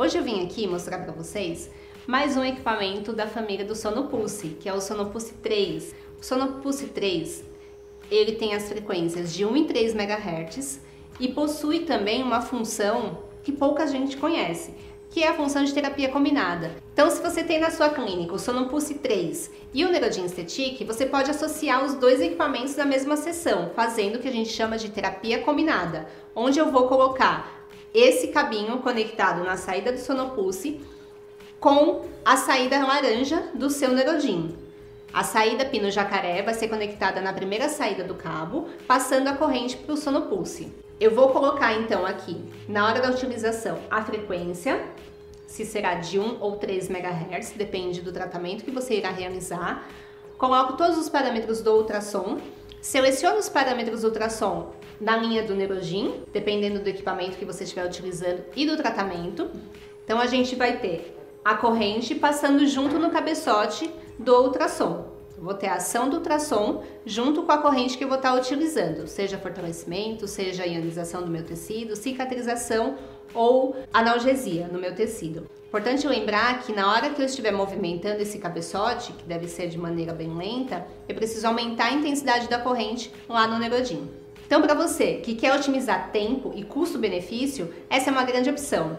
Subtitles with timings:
[0.00, 1.70] Hoje eu vim aqui mostrar para vocês
[2.06, 5.94] mais um equipamento da família do Sonopulse, que é o Sonopulse 3.
[6.18, 7.44] O Sonopulse 3,
[8.10, 10.80] ele tem as frequências de 1 em 3 MHz
[11.20, 14.72] e possui também uma função que pouca gente conhece,
[15.10, 16.70] que é a função de terapia combinada.
[16.94, 21.04] Então, se você tem na sua clínica o Sonopulse 3 e o Neurodin Estetic, você
[21.04, 24.88] pode associar os dois equipamentos na mesma sessão, fazendo o que a gente chama de
[24.88, 27.59] terapia combinada, onde eu vou colocar
[27.94, 30.80] esse cabinho conectado na saída do Sonopulse
[31.58, 34.56] com a saída laranja do seu Neurodin.
[35.12, 39.76] A saída pino jacaré vai ser conectada na primeira saída do cabo, passando a corrente
[39.76, 40.72] para o Sonopulse.
[41.00, 44.80] Eu vou colocar então aqui, na hora da utilização, a frequência,
[45.46, 49.88] se será de 1 ou 3 MHz, depende do tratamento que você irá realizar.
[50.38, 52.38] Coloco todos os parâmetros do ultrassom,
[52.80, 57.86] seleciono os parâmetros do ultrassom na linha do Neurogin, dependendo do equipamento que você estiver
[57.86, 59.50] utilizando e do tratamento.
[60.04, 65.08] Então a gente vai ter a corrente passando junto no cabeçote do ultrassom.
[65.38, 69.06] Vou ter a ação do ultrassom junto com a corrente que eu vou estar utilizando,
[69.06, 72.98] seja fortalecimento, seja ionização do meu tecido, cicatrização
[73.32, 75.48] ou analgesia no meu tecido.
[75.66, 79.78] Importante lembrar que na hora que eu estiver movimentando esse cabeçote, que deve ser de
[79.78, 84.10] maneira bem lenta, eu preciso aumentar a intensidade da corrente lá no Neurodin.
[84.50, 88.98] Então, para você que quer otimizar tempo e custo-benefício, essa é uma grande opção.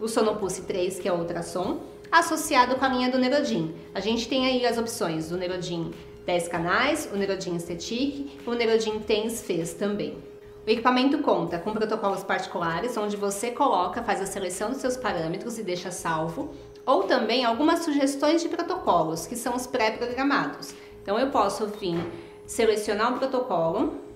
[0.00, 1.78] O Sonopulse 3, que é o ultrassom,
[2.10, 3.76] associado com a linha do Neurodin.
[3.94, 5.92] A gente tem aí as opções do Neurodin
[6.26, 10.18] 10 canais, o Neurodin Estetic, o Neurodin Tens Fez também.
[10.66, 15.60] O equipamento conta com protocolos particulares, onde você coloca, faz a seleção dos seus parâmetros
[15.60, 16.52] e deixa salvo,
[16.84, 20.74] ou também algumas sugestões de protocolos, que são os pré-programados.
[21.00, 22.04] Então eu posso vir
[22.44, 24.08] selecionar o protocolo,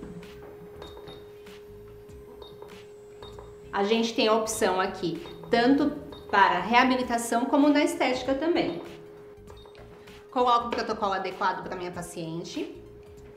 [3.73, 5.89] a gente tem a opção aqui tanto
[6.29, 8.81] para reabilitação como na estética também.
[10.29, 12.79] Coloco o protocolo adequado para minha paciente.